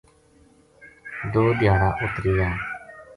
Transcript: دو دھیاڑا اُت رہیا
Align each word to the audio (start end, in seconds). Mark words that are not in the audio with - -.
دو 1.33 1.43
دھیاڑا 1.59 1.89
اُت 2.01 2.15
رہیا 2.23 2.49